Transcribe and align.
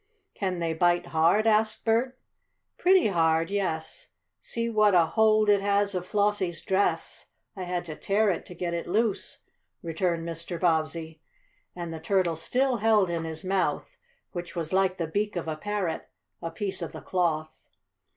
"Can 0.33 0.57
they 0.57 0.73
bite 0.73 1.05
hard?" 1.13 1.45
asked 1.45 1.85
Bert. 1.85 2.17
"Pretty 2.79 3.09
hard, 3.09 3.51
yes. 3.51 4.07
See 4.41 4.67
what 4.67 4.95
a 4.95 5.05
hold 5.05 5.47
it 5.47 5.61
has 5.61 5.93
of 5.93 6.07
Flossie's 6.07 6.63
dress. 6.63 7.27
I 7.55 7.65
had 7.65 7.85
to 7.85 7.95
tear 7.95 8.31
it 8.31 8.43
to 8.47 8.55
get 8.55 8.73
it 8.73 8.87
loose," 8.87 9.43
returned 9.83 10.27
Mr. 10.27 10.59
Bobbsey. 10.59 11.21
And 11.75 11.93
the 11.93 11.99
turtle 11.99 12.35
still 12.35 12.77
held 12.77 13.11
in 13.11 13.25
his 13.25 13.43
mouth, 13.43 13.99
which 14.31 14.55
was 14.55 14.73
like 14.73 14.97
the 14.97 15.05
beak 15.05 15.35
of 15.35 15.47
a 15.47 15.55
parrot, 15.55 16.09
a 16.41 16.49
piece 16.49 16.81
of 16.81 16.93
the 16.93 17.01
cloth. 17.01 17.67